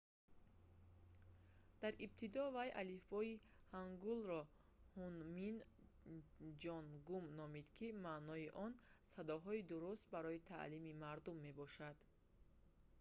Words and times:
дар 1.81 1.93
ибтидо 2.05 2.43
вай 2.55 2.69
алифбои 2.81 3.33
ҳангулро 3.73 4.41
«ҳунмин 4.97 5.55
ҷонгум» 6.63 7.25
номид 7.39 7.67
ки 7.77 7.87
маънои 8.07 8.47
он 8.65 8.71
«садоҳои 9.13 9.65
дуруст 9.71 10.05
барои 10.13 10.45
таълими 10.51 10.97
мардум» 11.03 11.37
мебошад 11.47 11.97